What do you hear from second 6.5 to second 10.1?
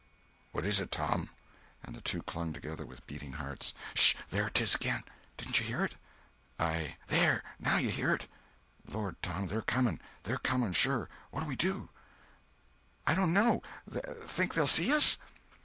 "I—" "There! Now you hear it." "Lord, Tom, they're coming!